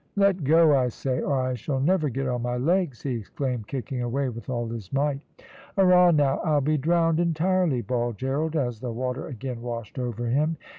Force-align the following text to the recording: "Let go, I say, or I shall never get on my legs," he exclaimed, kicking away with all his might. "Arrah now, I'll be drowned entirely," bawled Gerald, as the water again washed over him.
"Let 0.15 0.43
go, 0.43 0.75
I 0.75 0.87
say, 0.87 1.21
or 1.21 1.39
I 1.39 1.53
shall 1.53 1.79
never 1.79 2.09
get 2.09 2.27
on 2.27 2.41
my 2.41 2.57
legs," 2.57 3.03
he 3.03 3.11
exclaimed, 3.17 3.67
kicking 3.67 4.01
away 4.01 4.29
with 4.29 4.49
all 4.49 4.67
his 4.67 4.91
might. 4.91 5.19
"Arrah 5.77 6.09
now, 6.11 6.39
I'll 6.39 6.59
be 6.59 6.79
drowned 6.79 7.19
entirely," 7.19 7.81
bawled 7.81 8.17
Gerald, 8.17 8.55
as 8.55 8.79
the 8.79 8.91
water 8.91 9.27
again 9.27 9.61
washed 9.61 9.99
over 9.99 10.25
him. 10.25 10.57